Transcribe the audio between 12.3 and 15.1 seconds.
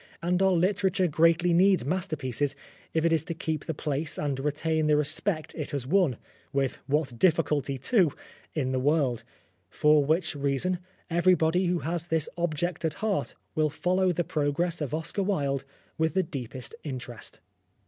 object at heart will follow the progress of